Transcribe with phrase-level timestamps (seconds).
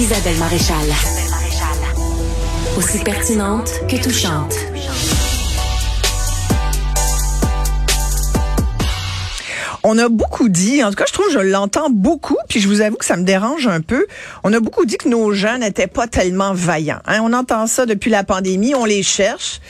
[0.00, 0.86] Isabelle Maréchal.
[2.78, 4.54] Aussi pertinente que touchante.
[9.82, 12.80] On a beaucoup dit, en tout cas, je trouve, je l'entends beaucoup, puis je vous
[12.80, 14.06] avoue que ça me dérange un peu.
[14.42, 17.00] On a beaucoup dit que nos jeunes n'étaient pas tellement vaillants.
[17.06, 17.20] Hein.
[17.22, 19.60] On entend ça depuis la pandémie, on les cherche.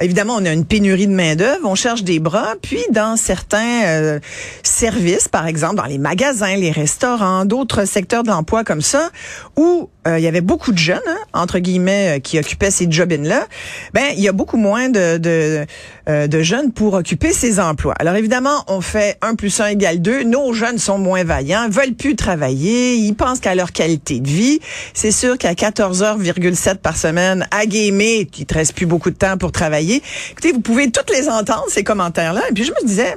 [0.00, 3.84] Évidemment, on a une pénurie de main d'œuvre, on cherche des bras, puis dans certains
[3.86, 4.20] euh,
[4.62, 9.10] services, par exemple, dans les magasins, les restaurants, d'autres secteurs d'emploi comme ça,
[9.56, 12.88] où euh, il y avait beaucoup de jeunes, hein, entre guillemets, euh, qui occupaient ces
[12.88, 13.46] jobs-là,
[13.92, 15.66] ben il y a beaucoup moins de, de,
[16.06, 17.94] de jeunes pour occuper ces emplois.
[17.98, 20.22] Alors évidemment, on fait un plus 1 égale 2.
[20.22, 24.60] Nos jeunes sont moins vaillants, veulent plus travailler, ils pensent qu'à leur qualité de vie.
[24.94, 29.36] C'est sûr qu'à 14h,7 par semaine, à gamer, il te reste plus beaucoup de temps
[29.36, 29.87] pour travailler.
[29.96, 32.42] Écoutez, vous pouvez toutes les entendre, ces commentaires-là.
[32.50, 33.16] Et puis je me disais,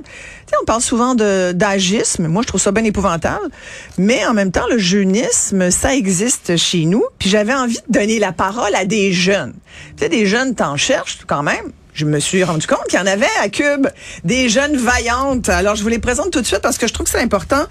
[0.62, 2.28] on parle souvent d'agisme.
[2.28, 3.48] Moi, je trouve ça bien épouvantable.
[3.98, 7.04] Mais en même temps, le jeunisme, ça existe chez nous.
[7.20, 9.54] Puis j'avais envie de donner la parole à des jeunes.
[10.00, 13.08] Tu des jeunes, t'en cherches quand même je me suis rendu compte qu'il y en
[13.08, 13.88] avait à Cube
[14.24, 15.50] des jeunes vaillantes.
[15.50, 17.64] Alors, je vous les présente tout de suite parce que je trouve que c'est important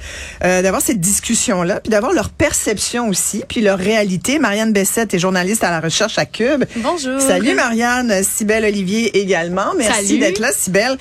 [0.44, 4.38] euh, d'avoir cette discussion-là, puis d'avoir leur perception aussi, puis leur réalité.
[4.38, 6.64] Marianne Bessette est journaliste à la recherche à Cube.
[6.76, 7.20] Bonjour.
[7.20, 9.72] Salut Marianne, Cybelle Olivier également.
[9.76, 10.96] Merci d'être là, Cybelle.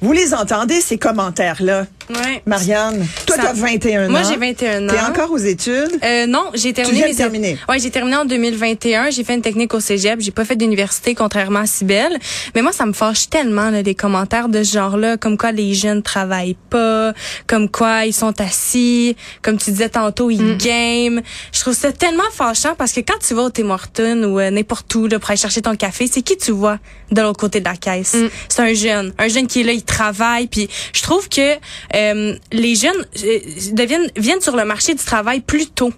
[0.00, 1.86] Vous les entendez, ces commentaires-là?
[2.10, 2.40] Oui.
[2.46, 4.10] Marianne, toi, tu as 21 ans.
[4.10, 4.92] Moi, j'ai 21 ans.
[4.92, 5.98] T'es encore aux études?
[6.02, 6.98] Euh, non, j'ai terminé.
[6.98, 7.58] Tu viens de terminer?
[7.68, 9.10] Ouais, j'ai terminé en 2021.
[9.10, 10.20] J'ai fait une technique au cégep.
[10.20, 12.18] J'ai pas fait d'université, contrairement à Cybelle.
[12.54, 15.74] Mais moi, ça me fâche tellement, là, des commentaires de ce genre-là, comme quoi les
[15.74, 17.12] jeunes travaillent pas,
[17.46, 20.58] comme quoi ils sont assis, comme tu disais tantôt, ils mm.
[20.58, 21.22] game.
[21.52, 24.50] Je trouve ça tellement fâchant parce que quand tu vas au Tim Hortons ou euh,
[24.50, 26.78] n'importe où, là, pour aller chercher ton café, c'est qui tu vois
[27.10, 28.14] de l'autre côté de la caisse?
[28.14, 28.28] Mm.
[28.48, 29.12] C'est un jeune.
[29.18, 30.46] Un jeune qui est là, il travaille.
[30.46, 31.56] Puis je trouve que
[31.92, 33.38] les jeunes euh,
[33.72, 35.92] deviennent viennent sur le marché du travail plus tôt.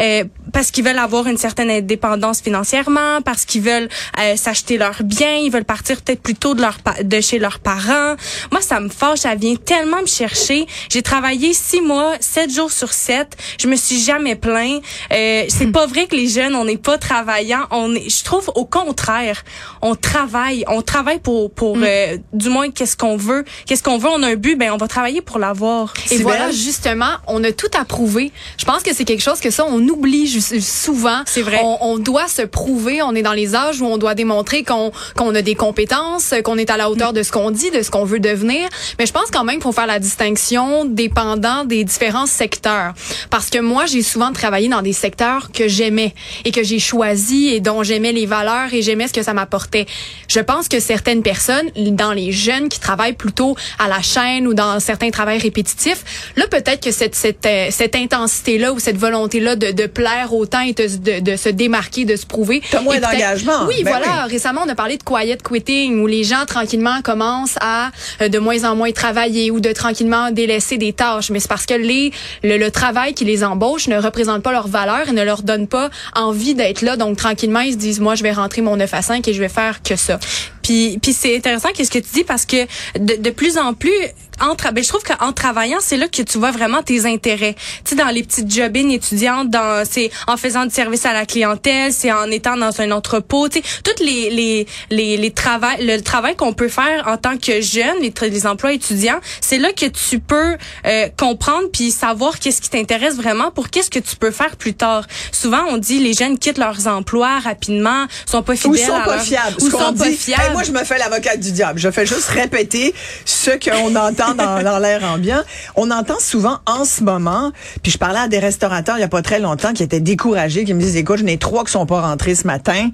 [0.00, 3.88] Euh, parce qu'ils veulent avoir une certaine indépendance financièrement, parce qu'ils veulent
[4.18, 7.58] euh, s'acheter leurs biens, ils veulent partir peut-être plus tôt de leur de chez leurs
[7.58, 8.16] parents.
[8.50, 10.66] Moi, ça me fâche, ça vient tellement me chercher.
[10.88, 13.36] J'ai travaillé six mois, sept jours sur sept.
[13.60, 14.82] Je me suis jamais plaint.
[15.12, 17.66] Euh, c'est pas vrai que les jeunes, on n'est pas travaillants.
[17.70, 19.44] On est, je trouve au contraire,
[19.82, 21.84] on travaille, on travaille pour pour mm.
[21.84, 24.08] euh, du moins qu'est-ce qu'on veut, qu'est-ce qu'on veut?
[24.08, 25.92] On a un but, ben on va travailler pour l'avoir.
[26.10, 28.32] Et voilà, justement, on a tout à prouver.
[28.58, 31.22] Je pense que c'est quelque chose que ça on oublie souvent.
[31.26, 31.60] C'est vrai.
[31.80, 33.02] On, doit se prouver.
[33.02, 36.58] On est dans les âges où on doit démontrer qu'on qu'on a des compétences, qu'on
[36.58, 38.68] est à la hauteur de ce qu'on dit, de ce qu'on veut devenir.
[38.98, 42.94] Mais je pense quand même qu'il faut faire la distinction dépendant des différents secteurs.
[43.30, 47.48] Parce que moi, j'ai souvent travaillé dans des secteurs que j'aimais et que j'ai choisi
[47.48, 49.86] et dont j'aimais les valeurs et j'aimais ce que ça m'apportait.
[50.28, 54.54] Je pense que certaines personnes, dans les jeunes qui travaillent plutôt à la chaîne ou
[54.54, 58.96] dans certains travails répétitifs, là peut-être que cette cette, euh, cette intensité là ou cette
[58.96, 62.62] volonté là de, de plaire autant et de, de, se démarquer, de se prouver.
[62.70, 63.66] T'as moins d'engagement.
[63.66, 64.24] Oui, ben voilà.
[64.24, 67.90] Récemment, on a parlé de quiet quitting, où les gens tranquillement commencent à
[68.20, 71.30] euh, de moins en moins travailler ou de tranquillement délaisser des tâches.
[71.30, 72.12] Mais c'est parce que les
[72.42, 75.66] le, le, travail qui les embauche ne représente pas leur valeur et ne leur donne
[75.66, 76.96] pas envie d'être là.
[76.96, 79.40] Donc tranquillement, ils se disent, moi, je vais rentrer mon 9 à 5 et je
[79.40, 80.18] vais faire que ça.
[80.62, 82.64] Puis, puis c'est intéressant qu'est-ce que tu dis parce que
[82.98, 83.92] de, de plus en plus
[84.40, 87.54] en ben, je trouve qu'en travaillant, c'est là que tu vois vraiment tes intérêts.
[87.84, 91.24] Tu sais, dans les petites jobines étudiantes, dans c'est en faisant du service à la
[91.24, 93.48] clientèle, c'est en étant dans un entrepôt.
[93.48, 97.38] Tu sais, toutes les les les, les travail, le travail qu'on peut faire en tant
[97.38, 102.38] que jeune, les, les emplois étudiants, c'est là que tu peux euh, comprendre puis savoir
[102.38, 105.06] qu'est-ce qui t'intéresse vraiment pour qu'est-ce que tu peux faire plus tard.
[105.32, 109.18] Souvent, on dit les jeunes quittent leurs emplois rapidement, sont pas fidèles, ou sont pas
[109.18, 110.52] fiables, ou sont pas fiables.
[110.52, 111.78] moi, je me fais l'avocat du diable.
[111.78, 112.94] Je fais juste répéter
[113.24, 115.42] ce qu'on entend dans, l'air ambiant.
[115.74, 119.08] On entend souvent en ce moment, puis je parlais à des restaurateurs il y a
[119.08, 121.86] pas très longtemps qui étaient découragés, qui me disent, écoute, j'en ai trois qui sont
[121.86, 122.90] pas rentrés ce matin.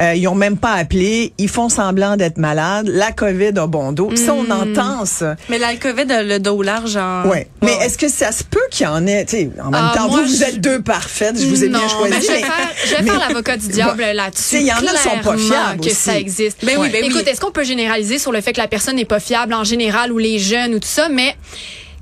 [0.00, 1.32] Euh, ils ont même pas appelé.
[1.38, 2.88] Ils font semblant d'être malades.
[2.88, 4.10] La COVID a bon dos.
[4.16, 4.72] Ça, on hmm.
[4.72, 5.36] entend ça.
[5.48, 7.28] Mais la COVID a le dos large en...
[7.28, 7.48] Ouais.
[7.62, 9.96] Mais est-ce que ça se peut qu'il y en ait, tu sais, en même ah,
[9.96, 12.14] temps, vous, vous êtes deux parfaites, je vous ai bien choisi.
[12.14, 14.56] Mais je vais faire, faire l'avocat du diable là-dessus.
[14.56, 16.64] Il y en a qui sont pas fiables que ça existe.
[16.64, 19.04] Ben oui, ben Écoute, est-ce qu'on peut généraliser sur le fait que la personne n'est
[19.04, 21.36] pas fiable en général ou les jeunes tout ça, mais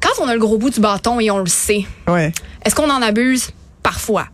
[0.00, 1.84] quand on a le gros bout du bâton et on le sait,
[2.64, 3.50] est-ce qu'on en abuse?
[3.82, 4.26] Parfois.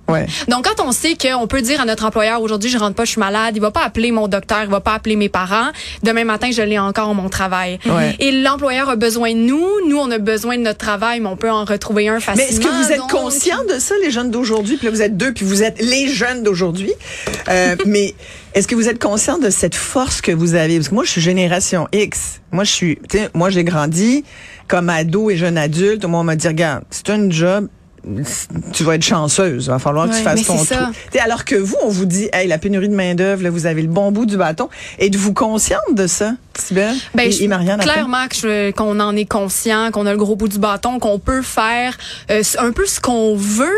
[0.49, 3.12] Donc, quand on sait qu'on peut dire à notre employeur, aujourd'hui, je rentre pas, je
[3.12, 5.69] suis malade, il va pas appeler mon docteur, il va pas appeler mes parents,
[6.03, 7.79] demain matin, je l'ai encore mon travail.
[8.21, 11.37] Et l'employeur a besoin de nous, nous, on a besoin de notre travail, mais on
[11.37, 12.47] peut en retrouver un facilement.
[12.47, 14.77] Mais est-ce que vous êtes conscient de ça, les jeunes d'aujourd'hui?
[14.77, 16.93] Puis là, vous êtes deux, puis vous êtes les jeunes d'aujourd'hui.
[17.49, 18.15] Euh, mais
[18.55, 20.77] est-ce que vous êtes conscient de cette force que vous avez?
[20.77, 22.41] Parce que moi, je suis génération X.
[22.53, 22.99] Moi, je suis,
[23.35, 24.25] moi, j'ai grandi
[24.67, 26.05] comme ado et jeune adulte.
[26.05, 27.69] Moi, on m'a dit, regarde, c'est un job,
[28.73, 29.67] tu vas être chanceuse.
[29.67, 30.75] Il va falloir que tu fasses ton trou.
[31.21, 33.89] alors que vous, on vous dit, hey, la pénurie de main-d'œuvre, là, vous avez le
[33.89, 34.69] bon bout du bâton.
[34.99, 36.95] Êtes-vous consciente de ça, Sybelle?
[37.15, 38.25] Ben, et, et Marianne, clairement
[38.77, 41.97] qu'on en est conscient, qu'on a le gros bout du bâton, qu'on peut faire
[42.31, 43.69] euh, un peu ce qu'on veut.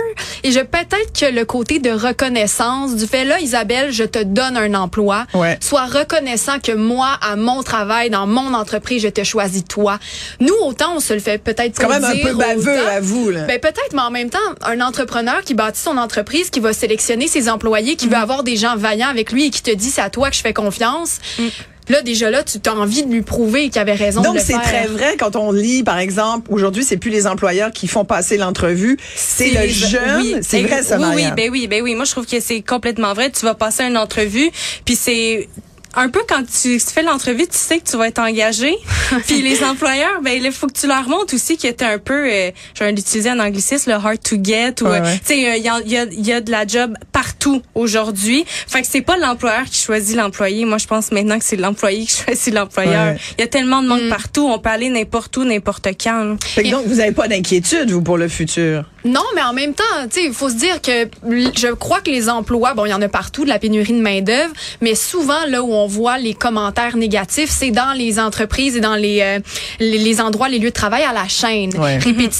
[0.44, 4.56] Et je peut-être que le côté de reconnaissance du fait là, Isabelle, je te donne
[4.56, 5.26] un emploi.
[5.34, 5.58] Ouais.
[5.60, 9.98] Sois reconnaissant que moi, à mon travail, dans mon entreprise, je te choisis toi.
[10.40, 12.90] Nous, autant on se le fait peut-être C'est quand même un peu baveux autant.
[12.96, 13.44] à vous, là.
[13.44, 17.26] Ben peut-être, mais en même temps, un entrepreneur qui bâtit son entreprise, qui va sélectionner
[17.28, 18.22] ses employés, qui veut Mm.
[18.22, 20.40] avoir des gens vaillants avec lui et qui te dit c'est à toi que je
[20.42, 21.18] fais confiance.
[21.38, 21.42] Mm.
[21.90, 24.44] Là, déjà là, tu as envie de lui prouver qu'il avait raison Donc de le
[24.44, 28.04] c'est très vrai quand on lit, par exemple, aujourd'hui c'est plus les employeurs qui font
[28.04, 30.20] passer l'entrevue, c'est le jeune.
[30.20, 31.96] oui, c'est eh, vrai ça, Oui, oui, ben oui, ben oui.
[31.96, 33.30] Moi, je trouve que c'est complètement vrai.
[33.30, 34.50] Tu vas passer une entrevue,
[34.84, 35.48] puis c'est
[35.94, 38.74] un peu quand tu fais l'entrevue, tu sais que tu vas être engagé.
[39.26, 42.28] puis les employeurs, ben il faut que tu leur montres aussi que t'es un peu,
[42.30, 44.74] euh, je vais l'utiliser en anglicisme, le hard to get.
[44.82, 45.18] Ou, Ouais, euh, ouais.
[45.18, 47.62] tu sais, il y, a, il y, a, il y a de la job partout
[47.74, 48.44] aujourd'hui.
[48.46, 50.64] Fait que c'est pas l'employeur qui choisit l'employé.
[50.64, 53.12] Moi, je pense maintenant que c'est l'employé qui choisit l'employeur.
[53.14, 53.18] Ouais.
[53.38, 54.46] Il y a tellement de monde partout.
[54.48, 56.24] On peut aller n'importe où, n'importe quand.
[56.24, 56.36] là.
[56.44, 58.84] Fait que donc vous n'avez pas d'inquiétude vous pour le futur?
[59.04, 59.82] Non, mais en même temps,
[60.12, 61.08] tu sais, il faut se dire que
[61.56, 64.00] je crois que les emplois, bon, il y en a partout de la pénurie de
[64.02, 64.52] main d'œuvre,
[64.82, 68.96] mais souvent là où on voit les commentaires négatifs, c'est dans les entreprises et dans
[68.96, 69.38] les, euh,
[69.78, 71.98] les les endroits, les lieux de travail à la chaîne, Ouais.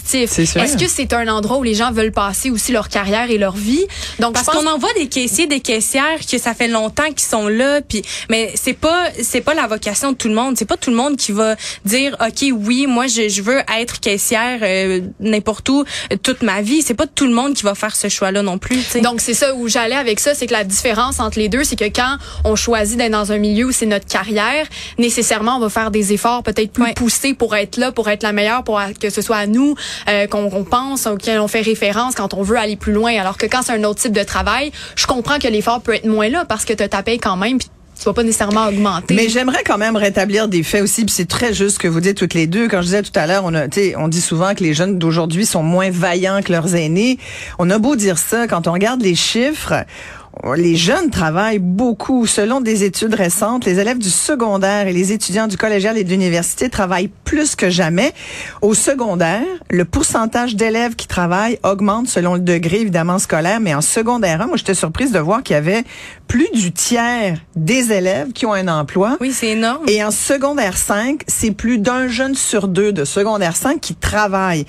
[0.47, 0.63] sûr.
[0.63, 3.55] Est-ce que c'est un endroit où les gens veulent passer aussi leur carrière et leur
[3.57, 3.85] vie?
[4.19, 7.21] Donc, Parce pense qu'on en voit des caissiers, des caissières que ça fait longtemps qu'ils
[7.29, 10.57] sont là, puis mais c'est pas c'est pas la vocation de tout le monde.
[10.57, 14.01] C'est pas tout le monde qui va dire ok oui moi je, je veux être
[14.01, 16.83] caissière euh, n'importe où euh, toute ma vie.
[16.83, 18.77] C'est pas tout le monde qui va faire ce choix là non plus.
[18.79, 19.01] tu sais.
[19.01, 21.77] Donc c'est ça où j'allais avec ça, c'est que la différence entre les deux, c'est
[21.77, 24.67] que quand on choisit d'être dans un milieu où c'est notre carrière,
[24.99, 26.95] nécessairement on va faire des efforts peut-être plus Ouais.
[26.95, 29.75] poussés pour être là, pour être la meilleure, pour que ce soit à nous
[30.09, 33.13] euh, qu'on pense, auquel on fait référence quand on veut aller plus loin.
[33.21, 36.07] Alors que quand c'est un autre type de travail, je comprends que l'effort peut être
[36.07, 37.69] moins là parce que tu ta paye quand même, puis
[37.99, 39.15] tu vas pas nécessairement augmenter.
[39.15, 42.01] Mais j'aimerais quand même rétablir des faits aussi, puis c'est très juste ce que vous
[42.01, 42.67] dites toutes les deux.
[42.67, 43.67] Quand je disais tout à l'heure, on a,
[43.99, 47.19] on dit souvent que les jeunes d'aujourd'hui sont moins vaillants que leurs aînés.
[47.59, 49.85] On a beau dire ça, quand on regarde les chiffres,
[50.57, 52.27] les jeunes travaillent beaucoup.
[52.27, 56.11] Selon des études récentes, les élèves du secondaire et les étudiants du collégial et de
[56.11, 58.13] l'université travaillent plus que jamais.
[58.63, 63.81] Au secondaire, le pourcentage d'élèves qui travaillent augmente selon le degré évidemment scolaire, mais en
[63.81, 65.85] secondaire 1, moi j'étais surprise de voir qu'il y avait
[66.27, 69.17] plus du tiers des élèves qui ont un emploi.
[69.21, 69.85] oui c'est énorme.
[69.89, 74.67] Et en secondaire 5, c'est plus d'un jeune sur deux de secondaire 5 qui travaille.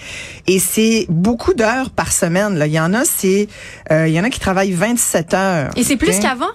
[0.48, 2.58] Et c'est beaucoup d'heures par semaine.
[2.58, 2.68] Là.
[2.68, 3.48] Il y en a, c'est,
[3.92, 5.61] euh, il y en a qui travaillent 27 heures.
[5.76, 6.48] Et c'est plus qu'avant?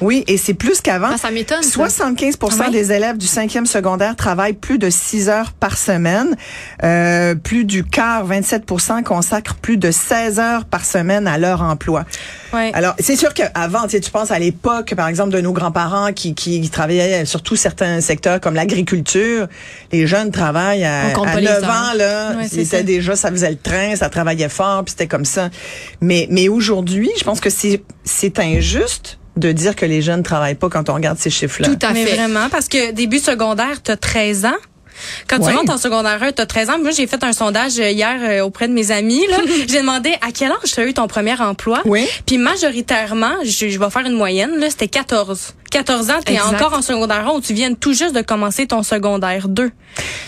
[0.00, 1.10] Oui, et c'est plus qu'avant.
[1.12, 1.62] Ah, ça m'étonne.
[1.62, 1.70] ça.
[1.70, 2.70] 75 Ah ouais?
[2.70, 6.36] des élèves du cinquième secondaire travaillent plus de 6 heures par semaine.
[6.82, 12.04] Euh, plus du quart, 27% consacrent plus de 16 heures par semaine à leur emploi.
[12.52, 12.70] Ouais.
[12.74, 16.12] Alors, c'est sûr qu'avant, tu sais, tu penses à l'époque, par exemple, de nos grands-parents
[16.12, 19.46] qui, qui, qui travaillaient surtout certains secteurs comme l'agriculture.
[19.92, 21.70] Les jeunes travaillent à, à pas les 9 heures.
[21.70, 22.44] ans, là.
[22.44, 22.82] Étaient ça.
[22.82, 25.50] déjà, ça faisait le train, ça travaillait fort, puis c'était comme ça.
[26.00, 30.54] Mais, mais aujourd'hui, je pense que c'est, c'est injuste de dire que les jeunes travaillent
[30.54, 31.68] pas quand on regarde ces chiffres-là.
[31.68, 32.16] Tout à Mais fait.
[32.16, 34.52] vraiment, parce que début secondaire, tu as 13 ans.
[35.28, 35.50] Quand Ouais.
[35.52, 36.78] tu rentres en secondaire 1, tu as 13 ans.
[36.78, 39.22] Moi, j'ai fait un sondage euh, hier euh, auprès de mes amis.
[39.30, 39.38] là.
[39.68, 41.80] j'ai demandé à quel âge tu as eu ton premier emploi?
[41.86, 42.06] Oui.
[42.26, 45.54] Puis majoritairement, je, je vais faire une moyenne, là, c'était 14.
[45.70, 46.54] 14 ans, tu es Exact.
[46.54, 49.70] encore en secondaire 1 ou tu viens tout juste de commencer ton secondaire 2.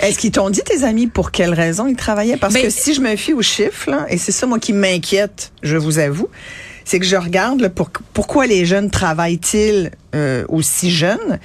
[0.01, 2.39] Est-ce qu'ils t'ont dit, tes amis, pour quelles raisons ils travaillaient?
[2.39, 4.73] Parce Ben, que si je me fie aux chiffres, là, et c'est ça, moi, qui
[4.73, 6.29] m'inquiète, je vous avoue,
[6.85, 11.39] c'est que je regarde là, pour, pourquoi les jeunes travaillent-ils euh, aussi jeunes?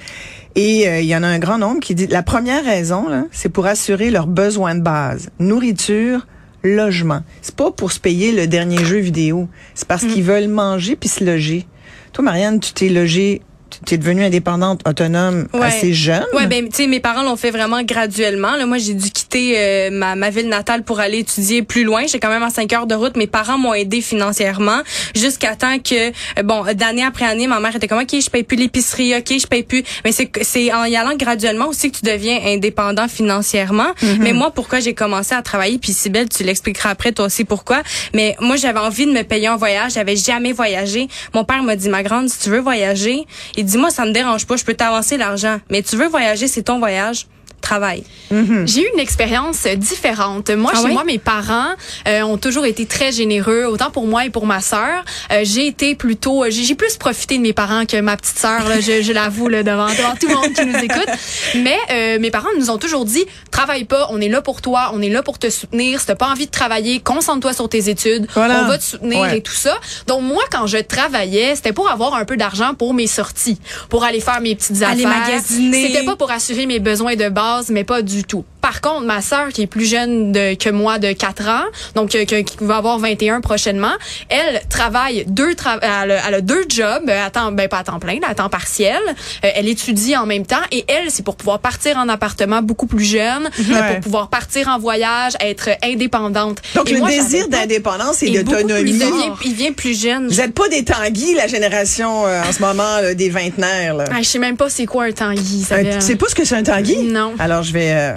[0.54, 3.48] Et euh, il y en a un grand nombre qui dit, la première raison, c'est
[3.48, 5.28] pour assurer leurs besoins de base.
[5.38, 6.26] Nourriture,
[6.64, 7.22] logement.
[7.42, 9.48] C'est pas pour se payer le dernier jeu vidéo.
[9.74, 10.08] C'est parce Mm.
[10.08, 11.66] qu'ils veulent manger puis se loger.
[12.12, 13.42] Toi, Marianne, tu t'es logée,
[13.86, 15.66] tu es devenue indépendante, autonome, Ouais.
[15.66, 16.24] assez jeune?
[16.34, 18.56] Ouais, ben tu sais mes parents l'ont fait vraiment graduellement.
[18.56, 22.02] Là, moi j'ai dû quitter euh, ma, ma ville natale pour aller étudier plus loin.
[22.06, 23.16] J'ai quand même à 5 heures de route.
[23.16, 24.80] Mes parents m'ont aidé financièrement
[25.14, 28.42] jusqu'à temps que euh, bon d'année après année, ma mère était comme OK, je paye
[28.42, 29.82] plus l'épicerie, OK, je paye plus.
[30.04, 33.88] Mais c'est c'est en y allant graduellement aussi que tu deviens indépendant financièrement.
[34.20, 35.78] Mais moi pourquoi j'ai commencé à travailler?
[35.78, 37.82] Puis Sybelle, tu l'expliqueras après toi aussi pourquoi.
[38.14, 41.08] Mais moi j'avais envie de me payer un voyage, j'avais jamais voyagé.
[41.34, 43.26] Mon père m'a dit ma grande, si tu veux voyager,
[43.58, 46.46] il dit moi ça me dérange pas, je peux t'avancer l'argent, mais tu veux voyager,
[46.46, 47.26] c'est ton voyage.
[47.60, 48.04] Travaille.
[48.30, 50.50] J'ai eu une expérience différente.
[50.50, 51.70] Moi, Ah chez moi, mes parents
[52.06, 55.04] euh, ont toujours été très généreux, autant pour moi et pour ma sœur.
[55.32, 58.62] Euh, j'ai été plutôt, j'ai plus profité de mes parents que ma petite sœur.
[58.80, 61.08] Je je l'avoue devant, devant tout le monde qui nous écoute.
[61.56, 64.90] Mais euh, mes parents nous ont toujours dit travaille pas, on est là pour toi,
[64.94, 66.00] on est là pour te soutenir.
[66.00, 68.62] Si t'as pas envie de travailler, concentre-toi sur tes études, Voilà.
[68.64, 69.38] on va te soutenir Ouais.
[69.38, 69.78] et tout ça.
[70.06, 74.04] Donc moi, quand je travaillais, c'était pour avoir un peu d'argent pour mes sorties, pour
[74.04, 75.20] aller faire mes petites Aller affaires.
[75.26, 75.86] magasiner.
[75.88, 78.44] C'était pas pour assurer mes besoins de base, mais pas du tout.
[78.60, 82.14] Par contre, ma sœur, qui est plus jeune de, que moi de 4 ans, donc
[82.14, 83.92] euh, que- qui va avoir 21 prochainement,
[84.28, 87.78] elle travaille deux tra- elle, a, elle a deux jobs, euh, à temps, ben pas
[87.78, 89.00] à temps plein, là, à temps partiel.
[89.44, 92.86] Euh, elle étudie en même temps et elle, c'est pour pouvoir partir en appartement beaucoup
[92.86, 93.92] plus jeune, euh, Ouais.
[93.94, 96.58] pour pouvoir partir en voyage, être indépendante.
[96.74, 98.90] Donc, Et le moi, désir d'indépendance et d'autonomie.
[98.90, 100.28] il devient, il vient plus jeune.
[100.28, 103.94] Vous n'êtes pas des Tanguy, la génération euh, en ce moment là, des vingtenaires.
[103.94, 104.04] Là.
[104.10, 105.62] Ah, je sais même pas c'est quoi un Tanguy,
[106.00, 106.96] sais pas ce que c'est un Tanguy?
[107.04, 107.34] Non.
[107.38, 107.90] Alors, je vais...
[107.92, 108.12] euh,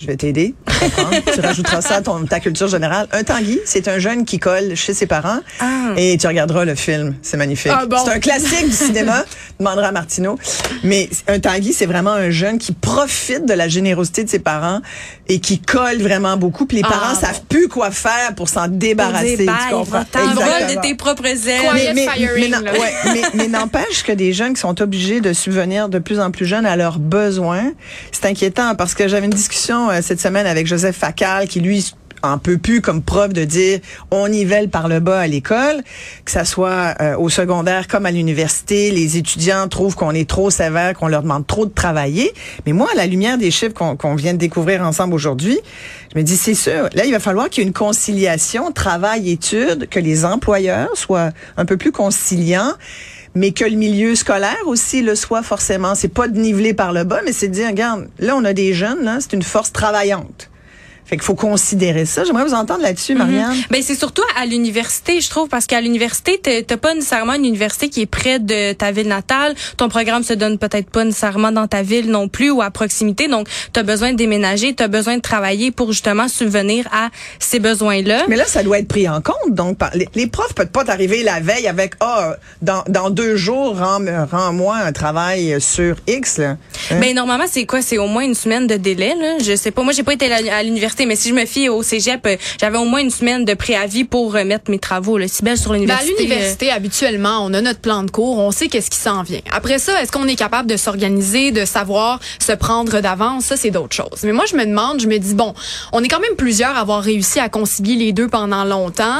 [0.00, 0.54] je vais t'aider.
[1.34, 3.06] tu rajouteras ça à ton, ta culture générale.
[3.12, 5.92] Un Tanguy, c'est un jeune qui colle chez ses parents Ah.
[5.96, 7.14] et tu regarderas le film.
[7.20, 7.72] C'est magnifique.
[7.74, 7.98] Ah bon?
[8.04, 9.24] C'est un classique du cinéma.
[9.60, 10.38] Demandera à Martineau.
[10.84, 14.80] Mais un Tanguy, c'est vraiment un jeune qui profite de la générosité de ses parents
[15.30, 16.66] et qui colle vraiment beaucoup.
[16.66, 17.20] Puis les Ah, parents bon.
[17.20, 19.36] savent plus quoi faire pour s'en débarrasser.
[19.36, 20.00] dire, tu bye, comprends?
[20.00, 20.74] Exactement.
[20.74, 21.60] de tes propres ailes.
[21.72, 22.06] Mais, mais,
[23.14, 26.46] mais, mais n'empêche que des jeunes qui sont obligés de subvenir de plus en plus
[26.46, 27.72] jeunes à leurs besoins,
[28.12, 31.92] c'est inquiétant parce que j'avais une discussion euh, cette semaine avec Joseph Facal qui lui
[32.22, 35.82] en peut plus comme prof de dire on nivelle par le bas à l'école,
[36.24, 40.50] que ça soit euh, au secondaire comme à l'université, les étudiants trouvent qu'on est trop
[40.50, 42.32] sévère, qu'on leur demande trop de travailler.
[42.66, 45.58] Mais moi, à la lumière des chiffres qu'on qu'on vient de découvrir ensemble aujourd'hui,
[46.12, 49.88] je me dis c'est sûr, là il va falloir qu'il y ait une conciliation travail-études,
[49.88, 52.74] que les employeurs soient un peu plus conciliants
[53.34, 55.94] mais que le milieu scolaire aussi le soit forcément.
[55.94, 58.52] C'est pas de niveler par le bas, mais c'est de dire, regarde, là, on a
[58.52, 60.49] des jeunes, c'est une force travaillante.
[61.10, 62.22] Fait qu'il faut considérer ça.
[62.22, 63.52] J'aimerais vous entendre là-dessus, Marianne.
[63.68, 67.88] Ben c'est surtout à l'université, je trouve, parce qu'à l'université, t'as pas nécessairement une université
[67.88, 69.56] qui est près de ta ville natale.
[69.76, 73.26] Ton programme se donne peut-être pas nécessairement dans ta ville non plus ou à proximité.
[73.26, 77.08] Donc, t'as besoin de déménager, t'as besoin de travailler pour justement subvenir à
[77.40, 78.22] ces besoins-là.
[78.28, 79.52] Mais là, ça doit être pris en compte.
[79.54, 83.34] Donc, par- les, les profs peuvent pas t'arriver la veille avec, ah, dans, dans deux
[83.34, 83.98] jours, rends-
[84.30, 86.50] rends-moi un travail sur X, là.
[86.90, 86.98] Hein?
[87.00, 87.82] Ben normalement c'est quoi?
[87.82, 89.38] C'est au moins une semaine de délai là.
[89.42, 89.82] Je sais pas.
[89.82, 90.62] Moi j'ai pas été à à
[91.00, 93.54] l'université, mais si je me fie au cégep, euh, j'avais au moins une semaine de
[93.54, 95.18] préavis pour remettre mes travaux.
[95.18, 96.12] Le Cybelle sur Ben, à l'université.
[96.14, 99.40] euh, l'université, habituellement, on a notre plan de cours, on sait qu'est-ce qui s'en vient.
[99.52, 103.44] Après ça, est-ce qu'on est capable de s'organiser, de savoir se prendre d'avance?
[103.46, 104.22] Ça, c'est d'autres choses.
[104.24, 105.54] Mais moi, je me demande, je me dis, bon,
[105.92, 109.18] on est quand même plusieurs à avoir réussi à concilier les deux pendant longtemps.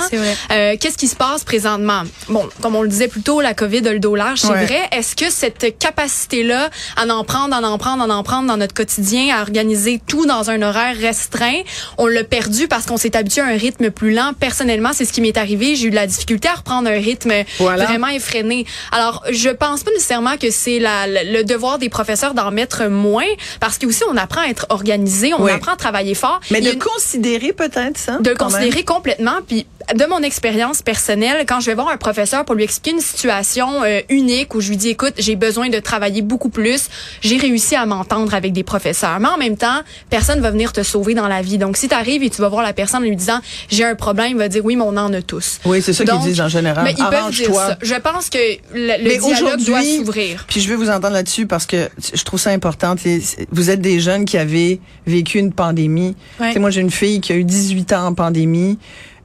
[0.51, 2.03] Euh, qu'est-ce qui se passe présentement?
[2.29, 4.65] Bon, comme on le disait plus tôt, la COVID a le dos large, c'est Ouais.
[4.65, 4.81] vrai.
[4.93, 8.75] Est-ce que cette capacité-là, à en prendre, à en prendre, à en prendre dans notre
[8.75, 11.61] quotidien, à organiser tout dans un horaire restreint,
[11.99, 14.33] on l'a perdu parce qu'on s'est habitué à un rythme plus lent.
[14.39, 15.77] Personnellement, c'est ce qui m'est arrivé.
[15.77, 17.85] J'ai eu de la difficulté à reprendre un rythme Voilà.
[17.87, 18.67] vraiment effréné.
[18.93, 23.25] Alors, je pense pas nécessairement que c'est la- le devoir des professeurs d'en mettre moins,
[23.61, 25.51] parce que aussi on apprend à être organisé, on Oui.
[25.53, 26.41] apprend à travailler fort.
[26.51, 28.19] Mais de une- considérer peut-être ça.
[28.19, 28.37] de même.
[28.39, 29.37] considérer complètement.
[29.47, 33.03] Puis de mon expérience personnelle, quand je vais voir un professeur pour lui expliquer une
[33.03, 36.89] situation euh, unique où je lui dis, écoute, j'ai besoin de travailler beaucoup plus,
[37.23, 39.19] j'ai réussi à m'entendre avec des professeurs.
[39.21, 41.50] Mais en même temps, personne va venir te sauver dans la vie.
[41.59, 43.95] Donc si tu arrives et tu vas voir la personne en lui disant, j'ai un
[43.95, 45.59] problème, il va dire, oui, mais on en a tous.
[45.65, 46.85] Oui, c'est ça qu'ils disent en général.
[46.85, 47.79] Mais ils peuvent dire ça.
[47.83, 48.39] Je pense que
[48.75, 50.45] le, le Mais dialogue doit s'ouvrir.
[50.49, 52.95] Puis je veux vous entendre là-dessus parce que je trouve ça important.
[53.05, 56.17] Les- Vous êtes des jeunes qui avaient vécu une pandémie.
[56.41, 56.59] Ouais.
[56.59, 58.79] Moi, j'ai une fille qui a eu 18 ans en pandémie.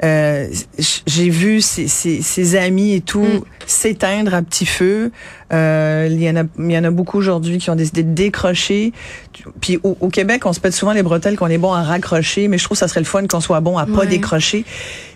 [0.04, 0.48] Euh,
[1.08, 3.42] j'ai vu ses, ses, ses amis et tout Mm.
[3.66, 5.12] s'éteindre à petit feu.
[5.54, 8.14] Euh, il y en a, il y en a beaucoup aujourd'hui qui ont décidé de
[8.14, 8.92] décrocher.
[9.62, 12.48] Puis au, au Québec, on se pète souvent les bretelles qu'on est bon à raccrocher,
[12.48, 14.08] mais je trouve que ça serait le fun qu'on soit bon à pas Ouais.
[14.08, 14.66] décrocher.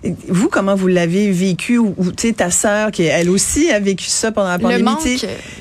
[0.04, 3.70] Et Vous, comment vous l'avez vécu ou, ou, tu sais ta sœur qui elle aussi
[3.72, 5.04] a vécu ça pendant la pandémie, Le manque,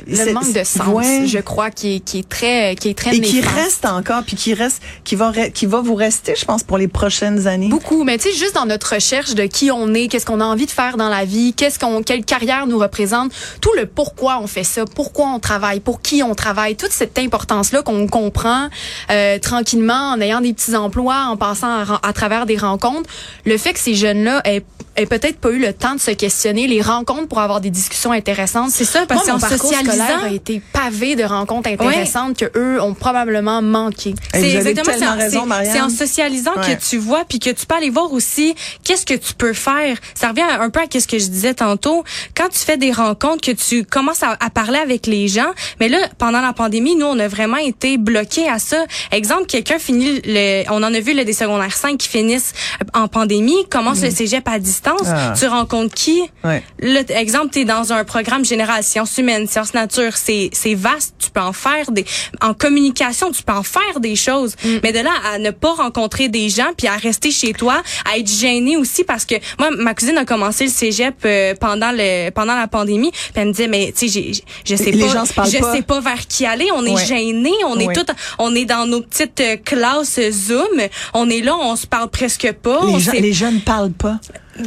[0.07, 1.27] le manque de sens, ouais.
[1.27, 4.37] je crois, qui est, qui est très, qui est très et qui reste encore, puis
[4.37, 7.69] qui reste, qui va, qui va vous rester, je pense, pour les prochaines années.
[7.69, 10.45] Beaucoup, mais tu sais, juste dans notre recherche de qui on est, qu'est-ce qu'on a
[10.45, 14.39] envie de faire dans la vie, qu'est-ce qu'on, quelle carrière nous représente, tout le pourquoi
[14.43, 18.69] on fait ça, pourquoi on travaille, pour qui on travaille, toute cette importance-là qu'on comprend
[19.11, 23.09] euh, tranquillement en ayant des petits emplois, en passant à, travers des rencontres,
[23.47, 24.63] le fait que ces jeunes-là aient,
[24.97, 28.13] aient peut-être pas eu le temps de se questionner, les rencontres pour avoir des discussions
[28.13, 28.71] intéressantes.
[28.71, 32.37] C'est ça, parce Moi, mon qu'en parcours socialisant- scolaire a été pavé de rencontres intéressantes
[32.37, 34.15] que eux ont probablement manqué.
[34.35, 35.73] C'est exactement tellement c'est en- raison, c'est- Marianne.
[35.73, 36.77] C'est en socialisant Ouais.
[36.77, 39.97] que tu vois, puis que tu peux aller voir aussi qu'est-ce que tu peux faire?
[40.15, 42.05] Ça revient un peu à ce que je disais tantôt.
[42.35, 45.51] Quand tu fais des rencontres, que tu commences à, à parler avec les gens.
[45.81, 48.85] Mais là, pendant la pandémie, nous, on a vraiment été bloqués à ça.
[49.13, 52.53] Exemple, quelqu'un finit, le, on en a vu le des secondaires 5 qui finissent
[52.95, 55.03] en pandémie, commence le cégep à distance.
[55.07, 55.35] Ah.
[55.39, 56.23] Tu rencontres qui?
[56.45, 56.63] Ouais.
[57.05, 61.15] T- exemple, tu es dans un programme général, sciences humaines, sciences nature, c'est c'est vaste,
[61.19, 62.05] tu peux en faire des
[62.41, 64.55] en communication, tu peux en faire des choses.
[64.83, 68.19] Mais de là à ne pas rencontrer des gens puis à rester chez toi, à
[68.19, 72.31] être gêné aussi parce que moi ma cousine a commencé le cégep euh, pendant le
[72.31, 74.33] pendant la pandémie, puis elle me disait mais tu sais
[74.65, 75.73] je sais Les pas je pas.
[75.75, 77.05] sais pas vers qui aller, on est Ouais.
[77.07, 77.85] gêné, on Ouais.
[77.85, 78.07] est tout
[78.39, 80.67] on est dans nos petites euh, classes Zoom,
[81.15, 84.19] on est là, on se parle presque pas, on Les, gens, les jeunes parlent pas.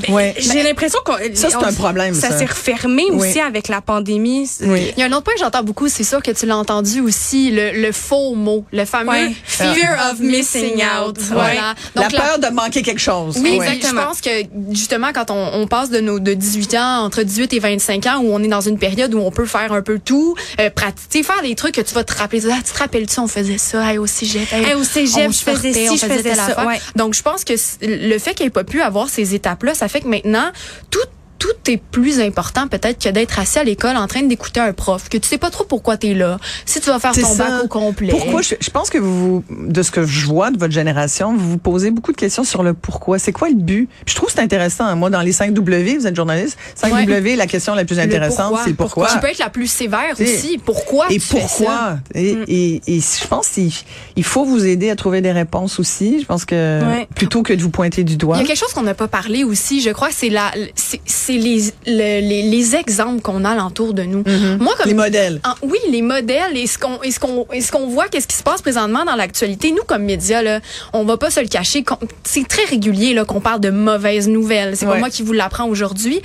[0.10, 0.34] Ouais.
[0.38, 2.38] j'ai l'impression qu'on Ça, c'est un problème, ça.
[2.38, 3.30] s'est refermé Oui.
[3.30, 4.50] aussi avec la pandémie.
[4.62, 4.92] Oui.
[4.96, 7.02] Il y a un autre point que j'entends beaucoup, c'est sûr que tu l'as entendu
[7.02, 9.32] aussi, le, le faux mot, le fameux Ouais.
[9.46, 11.18] fear of missing out.
[11.20, 11.76] Voilà.
[11.96, 13.38] la Donc, la- peur de manquer quelque chose.
[13.42, 13.68] Oui, Ouais.
[13.68, 14.02] exactement.
[14.02, 14.30] Je pense que
[14.72, 18.20] justement quand on, on passe de nos de 18 ans entre 18 et 25 ans
[18.22, 21.24] où on est dans une période où on peut faire un peu tout, euh, pratiquer,
[21.24, 22.42] faire des trucs que tu vas te rappeler.
[22.52, 24.52] Ah, tu te rappelles-tu on faisait ça hey, au cégep.
[24.54, 26.80] hey, Hey, au cégep, on je faisais ci, je faisais ça, ouais.
[26.96, 29.88] Donc je pense que le fait qu'il ait pas pu avoir ces étapes là, ça
[29.88, 30.52] fait que maintenant
[30.92, 31.00] tout
[31.42, 35.10] tout est plus important peut-être que d'être assis à l'école en train d'écouter un prof
[35.10, 36.38] que tu sais pas trop pourquoi tu es là.
[36.68, 37.50] Si tu vas faire ton ça.
[37.50, 38.10] bac au complet.
[38.12, 41.50] Pourquoi je, je pense que vous, de ce que je vois de votre génération, vous
[41.52, 43.18] vous posez beaucoup de questions sur le pourquoi.
[43.18, 43.90] C'est quoi le but?
[44.06, 44.86] Puis je trouve c'est intéressant.
[44.86, 44.94] hein.
[44.96, 46.58] Moi, dans les 5 W, vous êtes journaliste.
[46.76, 49.08] 5 W, la question la plus intéressante, c'est pourquoi?
[49.08, 50.60] Qui peut être la plus sévère Tu aussi.
[50.64, 51.48] Pourquoi et tu fais ça?
[51.48, 51.98] pourquoi?
[52.14, 52.46] Et, Mm.
[52.48, 53.72] et, et je pense qu'il
[54.16, 56.20] il faut vous aider à trouver des réponses aussi.
[56.22, 57.08] Je pense que Ouais.
[57.16, 58.38] plutôt que de vous pointer du doigt.
[58.38, 61.31] Il y a quelque chose qu'on n'a pas parlé aussi, je crois, c'est la, c'est
[61.32, 64.24] c'est les, le- les, les exemples qu'on a alentour de nous.
[64.60, 65.40] Moi, comme Les modèles.
[65.46, 68.28] en- oui, les modèles et ce qu'on et ce qu'on et ce qu'on voit, qu'est-ce
[68.28, 69.72] qui se passe présentement dans l'actualité?
[69.72, 70.60] Nous, comme médias, là,
[70.94, 71.84] on va pas se le cacher.
[72.24, 74.76] C'est très régulier là qu'on parle de mauvaises nouvelles.
[74.78, 74.94] C'est Ouais.
[74.94, 76.22] pas moi qui vous l'apprends aujourd'hui.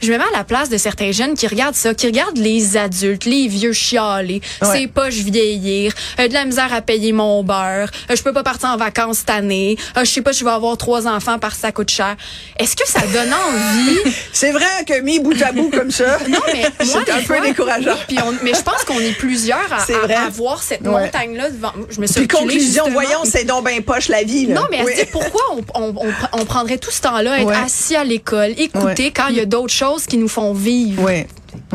[0.00, 2.76] Je me mets à la place de certains jeunes qui regardent ça, qui regardent les
[2.76, 4.40] adultes, les vieux chialer.
[4.62, 4.68] Ouais.
[4.72, 8.32] C'est pas je vieillir, euh, de la misère à payer mon beurre, euh, je peux
[8.32, 11.38] pas partir en vacances cette année, euh, je sais pas, je vais avoir trois enfants
[11.38, 12.16] parce que ça coûte cher.
[12.58, 14.12] Est-ce que ça donne envie
[14.48, 17.22] C'est vrai que mis bout à bout comme ça, non, mais moi, c'est un peu
[17.22, 17.92] fois- décourageant.
[17.92, 20.90] Oui, puis on- mais je pense qu'on est plusieurs à, à voir cette Ouais.
[21.04, 21.72] montagne-là devant.
[21.90, 22.90] Je me suis Puis conclusion, justement.
[23.02, 24.46] voyons, c'est donc ben poche la vie.
[24.46, 24.54] Là.
[24.54, 24.92] Non, mais Oui.
[24.96, 27.54] se pourquoi on, on, on, pr- on prendrait tout ce temps-là à être Ouais.
[27.64, 29.12] assis à l'école, écouter Ouais.
[29.14, 31.02] quand il y a d'autres choses qui nous font vivre?
[31.04, 31.26] Oui,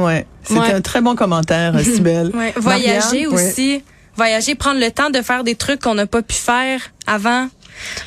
[0.04, 0.26] ouais.
[0.44, 0.74] C'était Ouais.
[0.74, 2.32] un très bon commentaire, Sibelle.
[2.34, 3.28] Ouais, Voyager Marianne?
[3.28, 3.84] aussi.
[4.16, 7.48] Voyager, prendre le temps de faire des trucs qu'on n'a pas pu faire avant.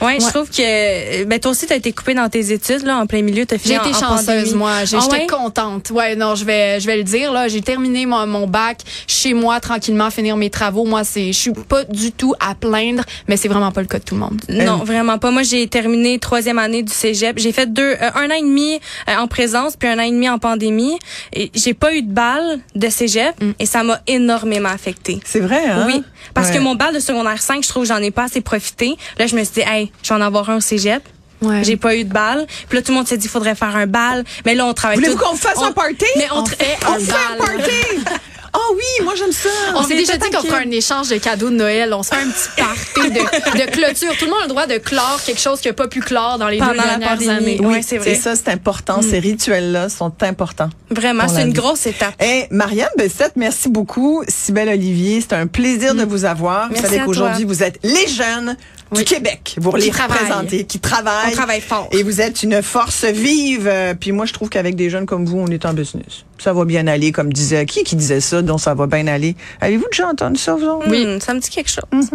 [0.00, 3.06] Ouais, je trouve que ben toi aussi t'as été coupé dans tes études là en
[3.06, 4.54] plein milieu, t'as fini J'ai en- été en chanceuse, pandémie.
[4.54, 4.72] moi.
[4.80, 5.26] Ah J'étais ouais?
[5.26, 5.90] contente.
[5.90, 7.48] Ouais, non, je vais, je vais le dire, là.
[7.48, 10.84] J'ai terminé mon, mon bac chez moi, tranquillement, finir mes travaux.
[10.84, 13.98] Moi, c'est, je suis pas du tout à plaindre, mais c'est vraiment pas le cas
[13.98, 14.40] de tout le monde.
[14.48, 15.30] Non, vraiment pas.
[15.30, 17.38] Moi, j'ai terminé troisième année du cégep.
[17.38, 20.10] J'ai fait deux, euh, un an et demi euh, en présence, puis un an et
[20.10, 20.98] demi en pandémie.
[21.32, 25.20] Et j'ai pas eu de balle de cégep, et ça m'a énormément affecté.
[25.24, 25.84] C'est vrai, hein?
[25.86, 26.02] Oui,
[26.34, 26.56] parce Ouais.
[26.56, 28.96] que mon bal de secondaire 5, je trouve que j'en ai pas assez profité.
[29.18, 31.02] Là, je me suis dit, hey, je vais en avoir un au cégep.
[31.42, 31.62] Ouais.
[31.64, 32.46] J'ai pas eu de balle.
[32.68, 34.24] Puis là, tout le monde s'est dit, il faudrait faire un bal.
[34.46, 36.04] Mais là, on travaille Voulez-vous tout- qu'on fasse on- un party?
[36.16, 36.56] Mais on, On fait
[36.88, 37.56] On un fait un bal.
[37.56, 38.20] party!
[38.58, 39.50] Oh oui, moi j'aime ça.
[39.74, 41.92] On s'est est déjà dit qu'on ferait un échange de cadeaux de Noël.
[41.92, 44.16] On se fait un petit party de, de clôture.
[44.18, 46.38] Tout le monde a le droit de clore quelque chose qui n'a pas pu clore
[46.38, 47.30] dans les Pendant deux la dernières pandémie.
[47.30, 47.58] années.
[47.60, 48.12] Oui, Oui, c'est vrai.
[48.12, 49.02] Et ça, c'est important.
[49.02, 50.70] Ces rituels-là sont importants.
[50.90, 51.52] Vraiment, la c'est une vie.
[51.52, 52.14] grosse étape.
[52.18, 54.24] Hey, Marianne Bessette, merci beaucoup.
[54.26, 56.70] Sybelle Olivier, c'est un plaisir de vous avoir.
[56.70, 58.56] Merci vous savez qu'aujourd'hui, vous êtes les jeunes
[58.92, 59.56] du Québec.
[59.58, 60.18] Vous les travaillent.
[60.18, 61.30] représentez, qui travaillent.
[61.32, 61.88] On travaille fort.
[61.92, 63.66] Et vous êtes une force vive.
[63.66, 66.24] Euh, Puis moi, je trouve qu'avec des jeunes comme vous, on est en business.
[66.38, 69.34] Ça va bien aller, comme disait qui qui disait ça, donc ça va bien aller?
[69.60, 70.82] Avez-vous déjà entendu ça, vous?
[70.86, 72.10] Oui, ça me dit quelque chose.